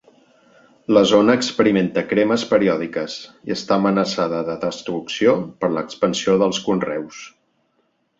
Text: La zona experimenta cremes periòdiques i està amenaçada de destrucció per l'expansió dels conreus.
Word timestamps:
La 0.97 1.01
zona 1.09 1.33
experimenta 1.39 2.03
cremes 2.13 2.45
periòdiques 2.53 3.17
i 3.49 3.53
està 3.55 3.77
amenaçada 3.81 4.39
de 4.47 4.55
destrucció 4.63 5.35
per 5.61 5.71
l'expansió 5.75 6.35
dels 6.45 6.63
conreus. 6.71 7.21